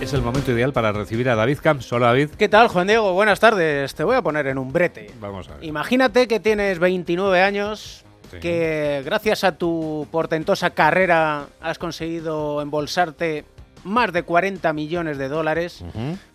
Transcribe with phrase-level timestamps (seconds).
[0.00, 1.92] es el momento ideal para recibir a David Camps.
[1.92, 2.30] Hola David.
[2.30, 3.12] ¿Qué tal, Juan Diego?
[3.12, 3.94] Buenas tardes.
[3.94, 5.10] Te voy a poner en un brete.
[5.20, 5.64] Vamos a ver.
[5.64, 8.38] Imagínate que tienes 29 años, Sí.
[8.40, 13.44] que gracias a tu portentosa carrera has conseguido embolsarte
[13.84, 15.82] más de 40 millones de dólares,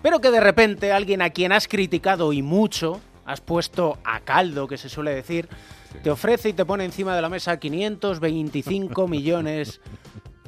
[0.02, 4.68] pero que de repente alguien a quien has criticado y mucho, has puesto a caldo,
[4.68, 5.48] que se suele decir,
[6.02, 9.80] te ofrece y te pone encima de la mesa 525 millones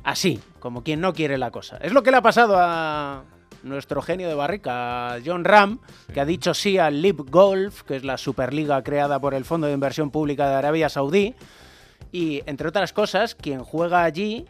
[0.05, 1.77] así, como quien no quiere la cosa.
[1.77, 3.25] Es lo que le ha pasado a
[3.63, 5.79] nuestro genio de barrica, John Ram,
[6.13, 9.67] que ha dicho sí al Lib Golf, que es la superliga creada por el Fondo
[9.67, 11.35] de Inversión Pública de Arabia Saudí.
[12.11, 14.45] Y, entre otras cosas, quien juega allí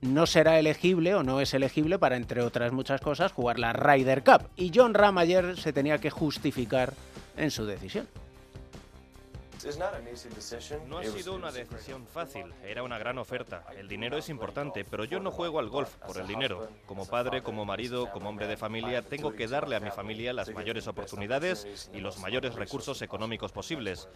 [0.00, 4.22] no será elegible o no es elegible para, entre otras muchas cosas, jugar la Ryder
[4.22, 4.48] Cup.
[4.56, 6.92] Y John Ram ayer se tenía que justificar
[7.36, 8.06] en su decisión.
[10.86, 13.64] No ha sido una decisión fácil, era una gran oferta.
[13.76, 16.68] El dinero es importante, pero yo no juego al golf por el dinero.
[16.86, 20.50] Como padre, como marido, como hombre de familia, tengo que darle a mi familia las
[20.50, 24.08] mayores oportunidades y los mayores recursos económicos posibles.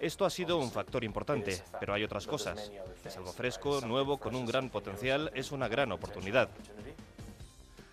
[0.00, 2.70] Esto ha sido un factor importante, pero hay otras cosas.
[3.04, 6.48] Es algo fresco, nuevo, con un gran potencial, es una gran oportunidad.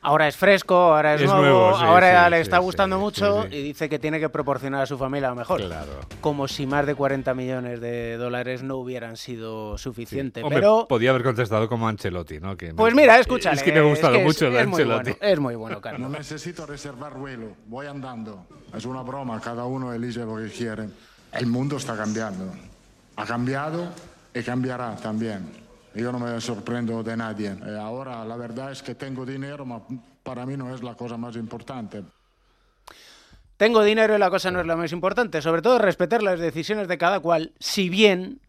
[0.08, 2.64] Ahora es fresco, ahora es, Es nuevo, nuevo, sí, ahora sí, le sí, está sí,
[2.64, 3.56] gustando sí, mucho sí.
[3.58, 5.60] y dice que tiene que proporcionar a su familia lo mejor.
[5.62, 6.00] Claro.
[6.22, 10.42] Como si más de 40 millones de dólares no hubieran sido suficientes.
[10.46, 12.56] Hombre, Pero, podía haber contestado como Ancelotti, ¿no?
[12.56, 13.58] Que me- pues mira, escúchale.
[13.58, 15.12] Es que me ha gustado es que es- mucho el es muy Ancelotti.
[15.12, 16.10] bueno, es muy bueno, No Carlos.
[16.10, 18.46] necesito reservar vuelo, voy andando.
[18.74, 20.88] Es una broma, cada uno elige lo que quiere.
[21.34, 22.46] El mundo está cambiando.
[23.18, 23.90] Ha cambiado
[24.34, 25.67] y cambiará también.
[25.98, 27.50] Yo no me sorprendo de nadie.
[27.66, 29.86] Eh, ahora la verdad es que tengo dinero, pero
[30.24, 32.04] para mí no es la cosa más importante.
[33.58, 35.42] Tengo dinero y la cosa no es lo más importante.
[35.42, 38.40] Sobre todo respetar las decisiones de cada cual, si bien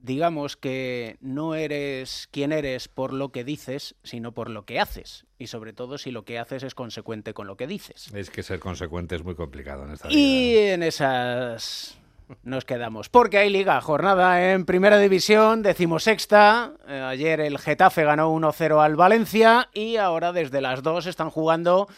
[0.00, 5.26] digamos que no eres quien eres por lo que dices, sino por lo que haces.
[5.36, 8.14] Y sobre todo si lo que haces es consecuente con lo que dices.
[8.14, 10.74] Es que ser consecuente es muy complicado en esta Y vida.
[10.74, 11.98] en esas
[12.42, 13.08] nos quedamos.
[13.08, 16.72] Porque hay liga, jornada en primera división, decimosexta.
[16.88, 21.88] Eh, ayer el Getafe ganó 1-0 al Valencia y ahora desde las 2 están jugando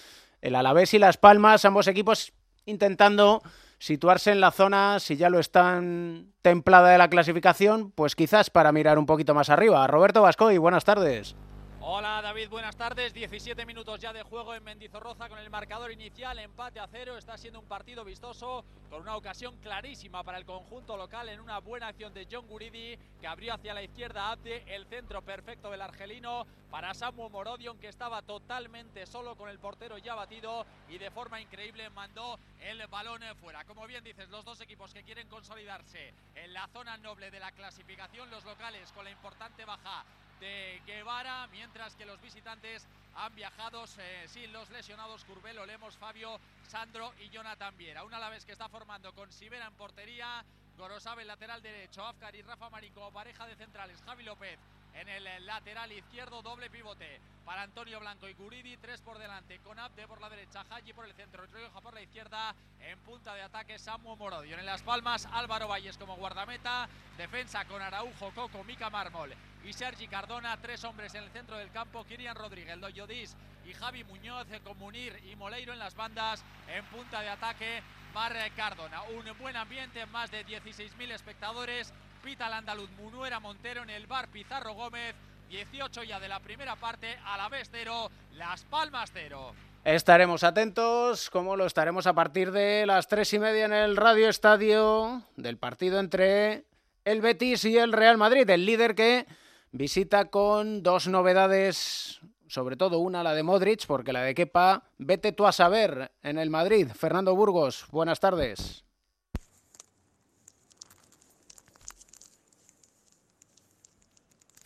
[0.40, 2.32] el Alavés y Las Palmas, ambos equipos
[2.64, 3.42] intentando
[3.78, 8.72] situarse en la zona, si ya lo están templada de la clasificación, pues quizás para
[8.72, 9.86] mirar un poquito más arriba.
[9.86, 11.36] Roberto Vascoy, buenas tardes.
[11.80, 13.14] Hola David, buenas tardes.
[13.14, 17.16] 17 minutos ya de juego en Mendizorroza con el marcador inicial, empate a cero.
[17.16, 21.60] Está siendo un partido vistoso con una ocasión clarísima para el conjunto local en una
[21.60, 25.80] buena acción de John Guridi que abrió hacia la izquierda Abde, el centro perfecto del
[25.80, 31.12] argelino para Samu Morodion que estaba totalmente solo con el portero ya batido y de
[31.12, 33.64] forma increíble mandó el balón fuera.
[33.64, 37.52] Como bien dices, los dos equipos que quieren consolidarse en la zona noble de la
[37.52, 40.04] clasificación, los locales con la importante baja
[40.40, 46.38] de Guevara, mientras que los visitantes han viajado eh, sin los lesionados Curbelo, Lemos, Fabio,
[46.68, 48.04] Sandro y Jonathan Viera.
[48.04, 50.44] Un Alavés que está formando con Sibera en portería,
[50.76, 54.58] Gorosabe lateral derecho, Afkar y Rafa Marín como pareja de centrales, Javi López
[55.00, 59.58] en el eh, lateral izquierdo, doble pivote para Antonio Blanco y Guridi, tres por delante,
[59.60, 63.34] con Abde por la derecha, Haji por el centro, Rioja por la izquierda, en punta
[63.34, 64.58] de ataque Samu Morodion.
[64.58, 69.32] En Las Palmas, Álvaro Valles como guardameta, defensa con Araujo, Coco, Mica Mármol
[69.64, 73.36] y Sergi Cardona, tres hombres en el centro del campo, Kirian Rodríguez, Doyodis
[73.66, 77.82] y Javi Muñoz eh, con Munir y Moleiro en las bandas, en punta de ataque,
[78.12, 79.02] Mar Cardona.
[79.02, 84.28] Un buen ambiente, más de 16.000 espectadores, pita al andaluz Munuera Montero en el bar
[84.28, 85.14] Pizarro Gómez,
[85.48, 89.52] 18 ya de la primera parte, a la vez cero, Las Palmas cero.
[89.84, 94.28] Estaremos atentos, como lo estaremos a partir de las tres y media en el Radio
[94.28, 96.64] Estadio del partido entre
[97.04, 99.26] el Betis y el Real Madrid, el líder que
[99.70, 105.32] visita con dos novedades, sobre todo una, la de Modric, porque la de Kepa, vete
[105.32, 106.88] tú a saber en el Madrid.
[106.94, 108.84] Fernando Burgos, buenas tardes.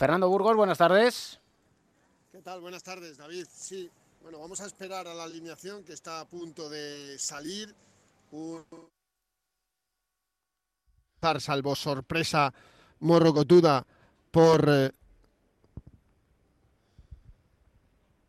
[0.02, 1.38] Fernando Burgos, buenas tardes.
[2.32, 2.60] ¿Qué tal?
[2.60, 3.46] Buenas tardes, David.
[3.48, 3.88] Sí,
[4.20, 7.72] bueno, vamos a esperar a la alineación que está a punto de salir.
[8.32, 8.64] Un...
[11.38, 12.52] Salvo sorpresa
[12.98, 13.86] morrocotuda
[14.32, 14.90] por eh,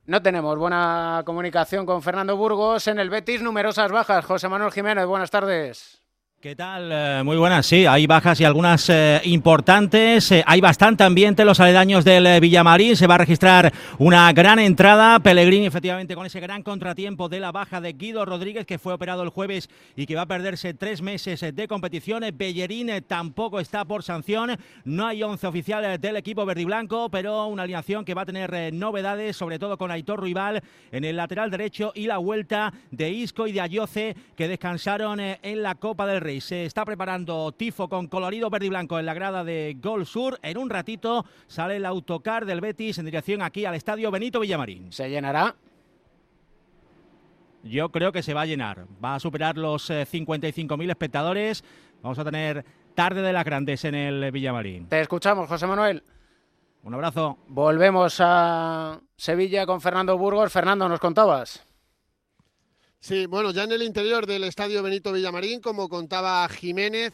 [0.06, 4.24] No tenemos buena comunicación con Fernando Burgos en el Betis, numerosas bajas.
[4.24, 6.03] José Manuel Jiménez, buenas tardes.
[6.44, 6.90] ¿Qué tal?
[6.92, 10.30] Eh, muy buenas, sí, hay bajas y algunas eh, importantes.
[10.30, 12.98] Eh, hay bastante ambiente en los aledaños del Villamarín.
[12.98, 15.22] Se va a registrar una gran entrada.
[15.22, 19.24] Pellegrini, efectivamente, con ese gran contratiempo de la baja de Guido Rodríguez, que fue operado
[19.24, 22.38] el jueves y que va a perderse tres meses de competiciones.
[22.38, 24.58] Bellerín tampoco está por sanción.
[24.84, 28.26] No hay once oficiales del equipo verde y blanco, pero una alineación que va a
[28.26, 30.62] tener novedades, sobre todo con Aitor Rival
[30.92, 35.64] en el lateral derecho y la vuelta de Isco y de Ayoce, que descansaron en
[35.64, 36.33] la Copa del Rey.
[36.42, 40.40] Se está preparando Tifo con colorido verde y blanco en la grada de Gol Sur.
[40.42, 44.92] En un ratito sale el autocar del Betis en dirección aquí al estadio Benito Villamarín.
[44.92, 45.56] ¿Se llenará?
[47.64, 48.86] Yo creo que se va a llenar.
[49.04, 51.64] Va a superar los 55.000 eh, espectadores.
[52.02, 54.88] Vamos a tener tarde de las grandes en el Villamarín.
[54.88, 56.04] Te escuchamos, José Manuel.
[56.84, 57.38] Un abrazo.
[57.48, 60.52] Volvemos a Sevilla con Fernando Burgos.
[60.52, 61.66] Fernando, nos contabas.
[63.04, 67.12] Sí, bueno, ya en el interior del estadio Benito Villamarín, como contaba Jiménez,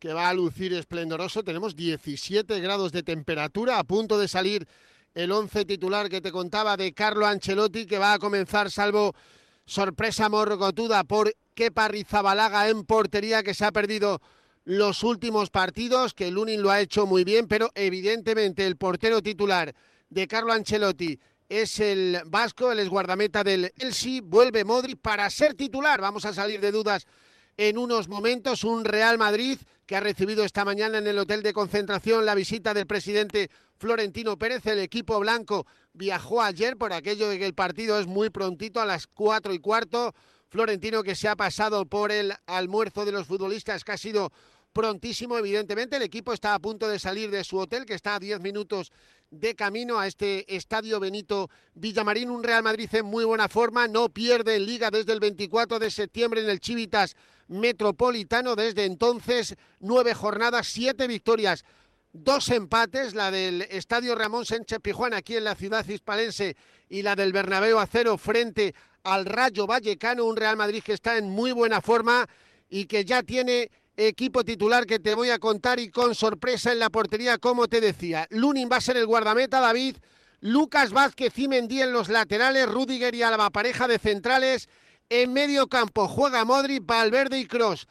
[0.00, 4.66] que va a lucir esplendoroso, tenemos 17 grados de temperatura, a punto de salir
[5.14, 9.14] el 11 titular que te contaba de Carlo Ancelotti, que va a comenzar, salvo
[9.64, 14.20] sorpresa morgotuda por Kepa Rizabalaga en portería, que se ha perdido
[14.64, 19.72] los últimos partidos, que Lunin lo ha hecho muy bien, pero evidentemente el portero titular
[20.10, 26.00] de Carlo Ancelotti es el vasco, el guardameta del Elsi, vuelve Modri para ser titular.
[26.00, 27.06] Vamos a salir de dudas
[27.56, 28.64] en unos momentos.
[28.64, 32.74] Un Real Madrid que ha recibido esta mañana en el hotel de concentración la visita
[32.74, 34.66] del presidente Florentino Pérez.
[34.66, 38.86] El equipo blanco viajó ayer por aquello de que el partido es muy prontito a
[38.86, 40.14] las cuatro y cuarto.
[40.48, 44.32] Florentino que se ha pasado por el almuerzo de los futbolistas que ha sido
[44.72, 45.96] prontísimo, evidentemente.
[45.96, 48.92] El equipo está a punto de salir de su hotel, que está a 10 minutos
[49.30, 52.30] de camino a este estadio Benito Villamarín.
[52.30, 55.90] Un Real Madrid en muy buena forma, no pierde en liga desde el 24 de
[55.90, 57.16] septiembre en el Chivitas
[57.48, 58.56] Metropolitano.
[58.56, 61.64] Desde entonces, nueve jornadas, siete victorias.
[62.12, 66.56] Dos empates, la del Estadio Ramón Sánchez Pijuán aquí en la ciudad hispalense
[66.88, 71.28] y la del Bernabéu Acero frente al Rayo Vallecano, un Real Madrid que está en
[71.28, 72.26] muy buena forma
[72.70, 73.70] y que ya tiene
[74.06, 77.80] equipo titular que te voy a contar y con sorpresa en la portería, como te
[77.80, 78.26] decía.
[78.30, 79.96] Lunin va a ser el guardameta, David.
[80.40, 84.68] Lucas Vázquez y Mendy en los laterales, Rudiger y Alba, pareja de centrales.
[85.10, 87.88] En medio campo juega Modric, Valverde y Cross.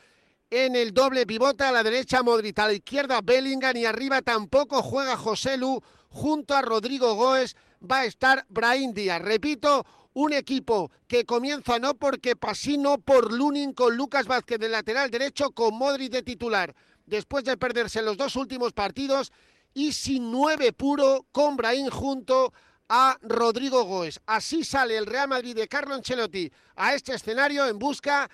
[0.49, 4.81] En el doble pivota a la derecha Modric, a la izquierda Bellingham y arriba tampoco
[4.81, 5.81] juega José Lu.
[6.09, 9.21] Junto a Rodrigo Goes va a estar Brahim Díaz.
[9.21, 9.85] Repito,
[10.17, 15.11] un equipo que comienza no porque Pasí, no por Lunin con Lucas Vázquez de lateral
[15.11, 16.75] derecho, con Modric de titular,
[17.05, 19.31] después de perderse los dos últimos partidos,
[19.75, 22.51] y sin nueve puro, con Brahim junto
[22.89, 24.19] a Rodrigo Goes.
[24.25, 28.27] Así sale el Real Madrid de Carlo Ancelotti a este escenario en busca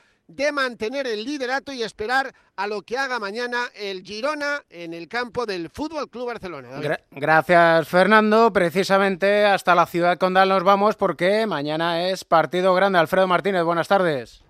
[0.51, 5.45] mantener el liderato y esperar a lo que haga mañana el Girona en el campo
[5.45, 6.69] del Fútbol Club Barcelona.
[7.11, 8.53] gracias, Fernando.
[8.53, 12.99] Precisamente hasta la ciudad condal nos vamos porque mañana es partido grande.
[12.99, 14.43] Alfredo Martínez, buenas tardes.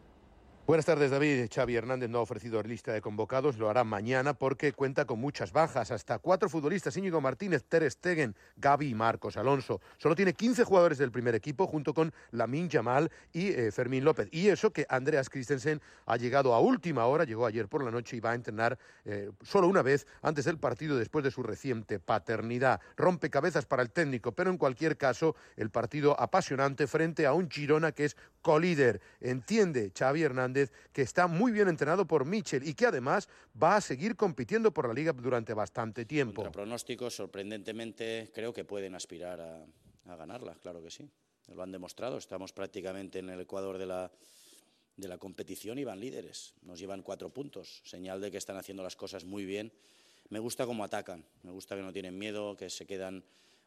[0.65, 1.49] Buenas tardes, David.
[1.53, 5.51] Xavi Hernández no ha ofrecido lista de convocados, lo hará mañana porque cuenta con muchas
[5.51, 5.91] bajas.
[5.91, 9.81] Hasta cuatro futbolistas, Íñigo Martínez, Ter Stegen, Gaby y Marcos Alonso.
[9.97, 14.29] Solo tiene 15 jugadores del primer equipo junto con Lamin Yamal y eh, Fermín López.
[14.31, 18.15] Y eso que Andreas Christensen ha llegado a última hora, llegó ayer por la noche
[18.15, 21.99] y va a entrenar eh, solo una vez antes del partido después de su reciente
[21.99, 22.79] paternidad.
[22.95, 27.49] Rompe cabezas para el técnico, pero en cualquier caso, el partido apasionante frente a un
[27.51, 29.01] Girona que es colíder.
[29.19, 30.52] Entiende Xavi Hernández
[30.91, 33.27] que está muy bien entrenado por Mitchell y que además
[33.61, 36.43] va a seguir compitiendo por la liga durante bastante tiempo.
[36.43, 41.09] Contra pronósticos, sorprendentemente, creo que pueden aspirar a, ganarla, claro que sí.
[41.53, 46.53] Lo han demostrado, estamos prácticamente en el Ecuador de la, competición y van líderes.
[46.61, 49.71] Nos llevan cuatro puntos, señal de que están haciendo las cosas muy bien.
[50.29, 53.23] Me gusta cómo atacan, me gusta que no tienen miedo, que se quedan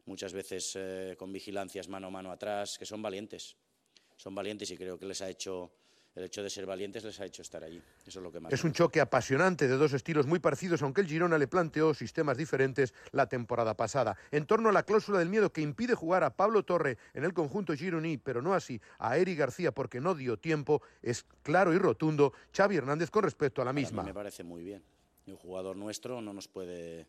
[0.06, 3.56] muchas veces eh, con vigilancias mano a mano atrás, que son valientes.
[4.16, 5.70] Son valientes y creo que les ha hecho
[6.16, 7.80] el hecho de ser valientes les ha hecho estar allí.
[8.06, 8.50] Eso es lo que más.
[8.50, 12.38] Es un choque apasionante de dos estilos muy parecidos, aunque el Girona le planteó sistemas
[12.38, 14.16] diferentes la temporada pasada.
[14.30, 17.34] En torno a la cláusula del miedo que impide jugar a Pablo Torre en el
[17.34, 21.78] conjunto gironí, pero no así a Eri García porque no dio tiempo, es claro y
[21.78, 24.02] rotundo Xavi Hernández con respecto a la misma.
[24.02, 24.82] me parece muy bien.
[25.26, 27.06] Un jugador nuestro no nos puede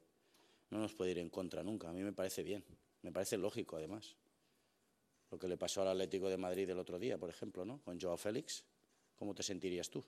[0.69, 1.89] no nos puede ir en contra nunca.
[1.89, 2.65] A mí me parece bien.
[3.03, 4.17] Me parece lógico, además.
[5.31, 7.79] Lo que le pasó al Atlético de Madrid el otro día, por ejemplo, ¿no?
[7.85, 8.65] Con Joao Félix
[9.17, 10.03] ¿cómo te sentirías tú?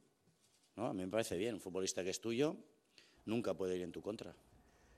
[0.75, 0.87] ¿No?
[0.87, 2.55] A mí me parece bien, un futbolista que es tuyo
[3.25, 4.35] nunca puede ir en tu contra.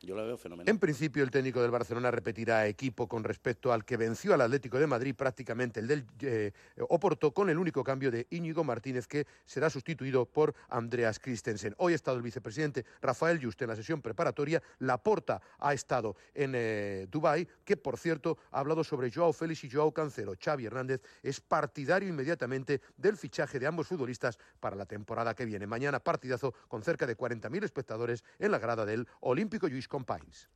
[0.04, 0.70] Yo lo veo fenomenal.
[0.70, 4.80] En principio, el técnico del Barcelona repetirá equipo con respecto al que venció al Atlético
[4.80, 6.52] de Madrid, prácticamente el del eh,
[6.90, 11.76] Oporto, con el único cambio de Íñigo Martínez, que será sustituido por Andreas Christensen.
[11.78, 14.62] Hoy ha estado el vicepresidente Rafael Just en la sesión preparatoria.
[14.80, 19.70] Laporta ha estado en eh, Dubái, que por cierto ha hablado sobre Joao Félix y
[19.70, 20.34] Joao Cancelo.
[20.44, 25.68] Xavi Hernández es partidario inmediatamente del fichaje de ambos futbolistas para la temporada que viene.
[25.68, 29.88] Mañana partidazo con cerca de 40.000 espectadores en la grada del Olímpico Lluís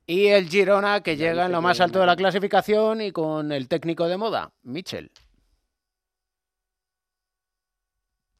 [0.08, 3.68] y el Girona, que llega en lo más alto de la clasificación y con el
[3.68, 5.12] técnico de moda, Michel.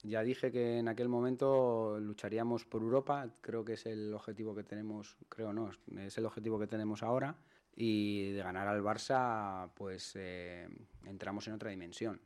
[0.04, 4.64] Ya dije que en aquel momento lucharíamos por Europa, creo que es el objetivo que
[4.64, 7.36] tenemos, creo no, es el objetivo que tenemos ahora
[7.76, 10.68] y de ganar al Barça pues eh,
[11.06, 12.22] entramos en otra dimensión,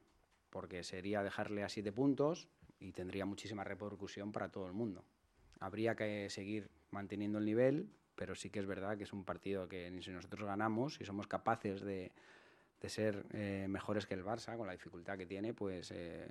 [0.50, 2.50] porque sería dejarle a siete puntos
[2.80, 5.06] y tendría muchísima repercusión para todo el mundo.
[5.62, 9.70] Habría que seguir manteniendo el nivel, pero sí que es verdad que es un partido
[9.70, 12.12] que si nosotros ganamos y somos capaces de,
[12.86, 16.28] ser eh, mejores que el Barça, con la dificultad que tiene, pues eh,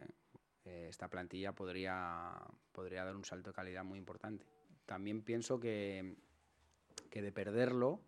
[0.66, 2.34] eh, esta plantilla podría,
[2.72, 4.44] podría dar un salto de calidad muy importante.
[4.84, 6.16] También pienso que,
[7.08, 8.02] que de perderlo,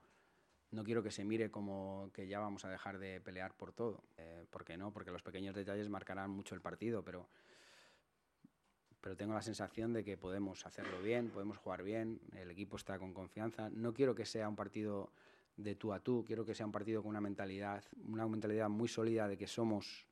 [0.72, 4.04] no quiero que se mire como que ya vamos a dejar de pelear por todo.
[4.50, 4.92] ¿Por qué no?
[4.92, 7.30] Porque los pequeños detalles marcarán mucho el partido, pero
[9.00, 12.98] pero tengo la sensación de que podemos hacerlo bien, podemos jugar bien, el equipo está
[12.98, 13.70] con confianza.
[13.70, 15.10] No quiero que sea un partido
[15.56, 18.88] de tú a tú, quiero que sea un partido con una mentalidad, una mentalidad muy
[18.88, 20.06] sólida de que somos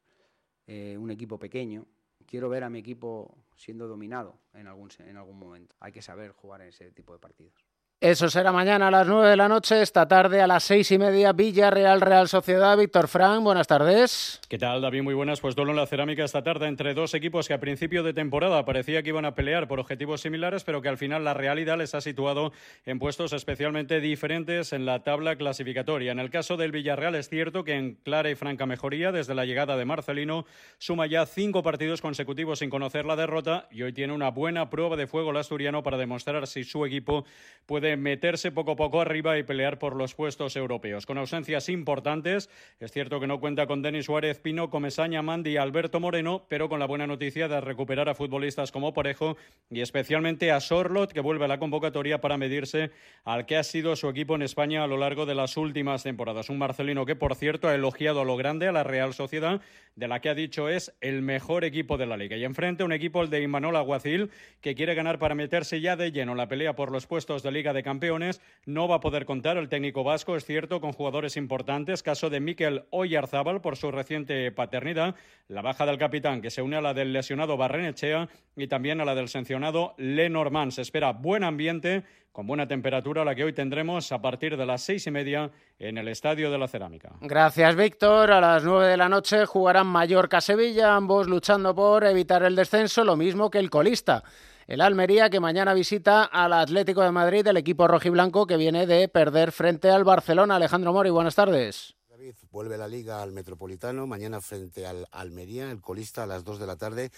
[0.67, 1.87] eh, un equipo pequeño.
[2.27, 5.75] Quiero ver a mi equipo siendo dominado en algún, en algún momento.
[5.81, 7.68] Hay que saber jugar en ese tipo de partidos.
[8.01, 10.99] Eso será mañana a las 9 de la noche, esta tarde a las seis y
[10.99, 12.79] media, Villarreal, Real Sociedad.
[12.79, 14.41] Víctor Frank, buenas tardes.
[14.49, 15.03] ¿Qué tal, David?
[15.03, 15.41] Muy buenas.
[15.41, 18.65] Pues duelo en la cerámica esta tarde entre dos equipos que a principio de temporada
[18.65, 21.93] parecía que iban a pelear por objetivos similares, pero que al final la realidad les
[21.97, 22.53] ha situado
[22.87, 26.13] en puestos especialmente diferentes en la tabla clasificatoria.
[26.13, 29.45] En el caso del Villarreal es cierto que en clara y franca mejoría desde la
[29.45, 30.47] llegada de Marcelino
[30.79, 34.95] suma ya cinco partidos consecutivos sin conocer la derrota y hoy tiene una buena prueba
[34.95, 37.25] de fuego el asturiano para demostrar si su equipo
[37.67, 41.07] puede meterse poco a poco arriba y pelear por los puestos europeos.
[41.07, 45.57] Con ausencias importantes, es cierto que no cuenta con Denis Suárez, Pino, Comesaña, Mandi y
[45.57, 49.37] Alberto Moreno, pero con la buena noticia de recuperar a futbolistas como Parejo
[49.71, 52.91] y especialmente a Sorlot, que vuelve a la convocatoria para medirse
[53.25, 56.51] al que ha sido su equipo en España a lo largo de las últimas temporadas.
[56.51, 59.61] Un Marcelino que, por cierto, ha elogiado a lo grande a la Real Sociedad,
[59.97, 62.37] de la que ha dicho es el mejor equipo de la liga.
[62.37, 64.31] Y enfrente un equipo, el de Imanol Aguacil,
[64.61, 67.53] que quiere ganar para meterse ya de lleno en la pelea por los puestos de
[67.53, 68.41] Liga de Campeones.
[68.67, 72.03] No va a poder contar el técnico vasco, es cierto, con jugadores importantes.
[72.03, 75.15] Caso de Miquel Oyarzábal por su reciente paternidad.
[75.49, 79.05] La baja del capitán, que se une a la del lesionado Barrenechea y también a
[79.05, 80.73] la del sancionado Lenormand.
[80.73, 84.83] Se espera buen ambiente con buena temperatura, la que hoy tendremos a partir de las
[84.83, 87.11] seis y media en el Estadio de la Cerámica.
[87.21, 88.31] Gracias, Víctor.
[88.31, 93.17] A las nueve de la noche jugarán Mallorca-Sevilla, ambos luchando por evitar el descenso, lo
[93.17, 94.23] mismo que el colista
[94.69, 99.09] el Almería, que mañana visita al Atlético de Madrid, el equipo rojiblanco que viene de
[99.09, 100.57] perder frente al Barcelona.
[100.57, 101.95] Alejandro Mori, buenas tardes.
[102.11, 106.59] David, vuelve la liga al Metropolitano, mañana frente al Almería, el colista a las 2
[106.59, 107.11] de la tarde,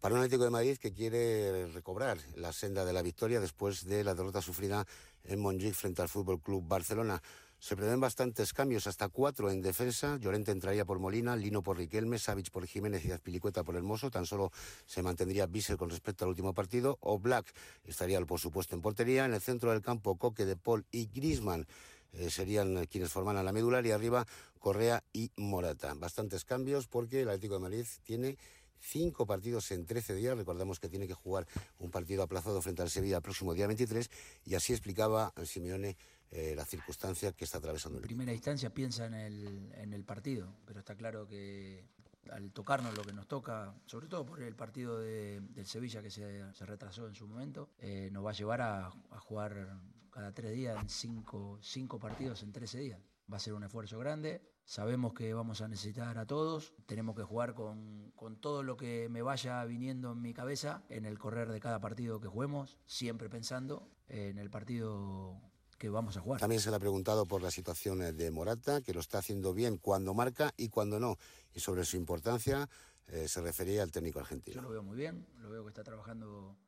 [0.00, 4.02] para un Atlético de Madrid que quiere recobrar la senda de la victoria después de
[4.02, 4.86] la derrota sufrida
[5.24, 7.20] en Montjuic frente al Fútbol Club Barcelona.
[7.60, 10.16] Se prevén bastantes cambios, hasta cuatro en defensa.
[10.20, 14.12] Llorente entraría por Molina, Lino por Riquelme, Savic por Jiménez y Azpilicueta por Hermoso.
[14.12, 14.52] Tan solo
[14.86, 16.98] se mantendría Bissell con respecto al último partido.
[17.00, 17.52] O Black
[17.84, 19.24] estaría, por supuesto, en portería.
[19.24, 21.66] En el centro del campo, Coque de Paul y Grisman
[22.12, 23.84] eh, serían quienes forman la medular.
[23.84, 24.24] Y arriba,
[24.60, 25.94] Correa y Morata.
[25.94, 28.38] Bastantes cambios porque el Atlético de Madrid tiene
[28.80, 30.36] cinco partidos en 13 días.
[30.36, 31.46] Recordemos que tiene que jugar
[31.78, 34.10] un partido aplazado frente al Sevilla el próximo día 23
[34.44, 35.96] y así explicaba Simeone
[36.30, 37.98] eh, la circunstancia que está atravesando.
[37.98, 41.84] En primera instancia piensa en el, en el partido, pero está claro que
[42.30, 46.10] al tocarnos lo que nos toca, sobre todo por el partido de, del Sevilla que
[46.10, 49.80] se, retrasó en su momento, eh, nos va a llevar a, jugar
[50.10, 53.00] cada tres días en cinco, cinco partidos en 13 días.
[53.32, 54.42] Va a ser un esfuerzo grande.
[54.68, 56.74] Sabemos que vamos a necesitar a todos.
[56.84, 61.06] Tenemos que jugar con, con, todo lo que me vaya viniendo en mi cabeza en
[61.06, 65.40] el correr de cada partido que juguemos, siempre pensando en el partido
[65.78, 66.38] que vamos a jugar.
[66.38, 69.54] También se le ha preguntado por la situación eh, de Morata, que lo está haciendo
[69.54, 71.16] bien cuando marca y cuando no.
[71.54, 72.68] Y sobre su importancia
[73.06, 74.56] eh, se refería al técnico argentino.
[74.56, 76.58] Yo lo veo muy bien, lo veo que está trabajando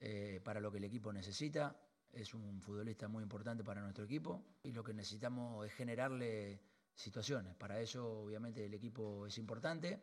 [0.00, 1.76] eh, para lo que el equipo necesita.
[2.14, 6.62] Es un futbolista muy importante para nuestro equipo y lo que necesitamos es generarle
[6.96, 7.54] situaciones.
[7.54, 10.00] Para eso, obviamente, el equipo es importante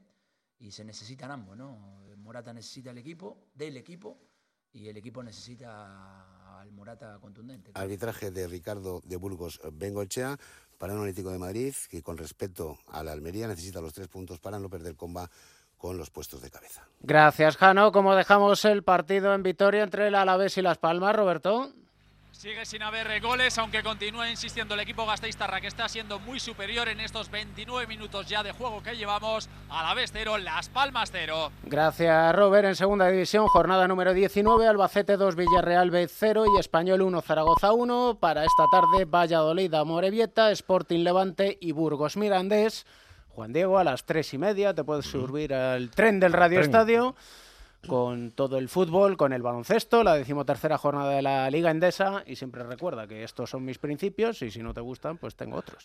[0.59, 2.01] y se necesitan ambos, ¿no?
[2.17, 4.17] Morata necesita el equipo, del equipo,
[4.71, 7.71] y el equipo necesita al Morata contundente.
[7.75, 10.37] Arbitraje de Ricardo de Burgos Bengochea
[10.77, 14.39] para un Atlético de Madrid que con respecto a la Almería necesita los tres puntos
[14.39, 15.29] para no perder comba
[15.77, 16.87] con los puestos de cabeza.
[17.01, 17.91] Gracias, Jano.
[17.91, 21.73] ¿Cómo dejamos el partido en Vitoria entre el Alavés y Las Palmas, Roberto?
[22.33, 26.89] Sigue sin haber goles, aunque continúa insistiendo el equipo gasteiztarra que está siendo muy superior
[26.89, 29.47] en estos 29 minutos ya de juego que llevamos.
[29.69, 31.51] A la vez cero, Las Palmas cero.
[31.63, 32.67] Gracias, Robert.
[32.67, 37.71] En segunda división, jornada número 19, Albacete 2, Villarreal B 0 y Español 1, Zaragoza
[37.71, 38.17] 1.
[38.19, 42.85] Para esta tarde, Valladolid, Morevieta, Sporting Levante y Burgos Mirandés.
[43.29, 47.15] Juan Diego, a las tres y media te puedes subir al tren del Radio Estadio
[47.87, 52.35] con todo el fútbol, con el baloncesto, la decimotercera jornada de la Liga Endesa y
[52.35, 55.81] siempre recuerda que estos son mis principios y si no te gustan, pues tengo otros.